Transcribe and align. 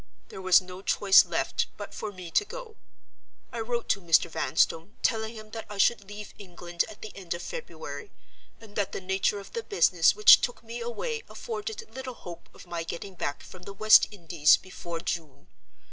There 0.29 0.41
was 0.41 0.61
no 0.61 0.81
choice 0.81 1.25
left 1.25 1.67
but 1.77 1.93
for 1.93 2.11
me 2.11 2.31
to 2.31 2.43
go. 2.43 2.75
I 3.51 3.59
wrote 3.59 3.87
to 3.89 4.01
Mr. 4.01 4.31
Vanstone, 4.31 4.95
telling 5.03 5.35
him 5.35 5.51
that 5.51 5.67
I 5.69 5.77
should 5.77 6.07
leave 6.09 6.33
England 6.39 6.83
at 6.89 7.03
the 7.03 7.15
end 7.15 7.35
of 7.35 7.43
February, 7.43 8.09
and 8.59 8.75
that 8.75 8.93
the 8.93 8.99
nature 8.99 9.37
of 9.39 9.51
the 9.53 9.61
business 9.61 10.15
which 10.15 10.41
took 10.41 10.63
me 10.63 10.81
away 10.81 11.21
afforded 11.29 11.87
little 11.93 12.15
hope 12.15 12.49
of 12.51 12.65
my 12.65 12.81
getting 12.81 13.13
back 13.13 13.43
from 13.43 13.61
the 13.61 13.73
West 13.73 14.07
Indies 14.09 14.57
before 14.57 15.01
June. 15.01 15.45